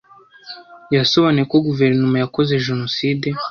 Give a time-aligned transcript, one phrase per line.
[0.95, 3.27] Yasobanuye ko Guverinoma yakoze Jenoside